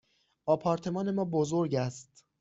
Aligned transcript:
آپارتمان 0.45 1.11
ما 1.11 1.25
بزرگ 1.25 1.75
است. 1.75 2.25